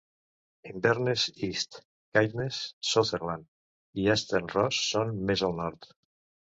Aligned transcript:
Inverness 0.69 1.25
East, 1.49 1.77
Caithness, 2.19 2.63
Sutherland 2.93 3.49
i 4.01 4.09
Easter 4.17 4.43
Ross 4.51 4.85
són 4.91 5.17
més 5.31 5.47
al 5.51 5.59
nord. 5.65 5.93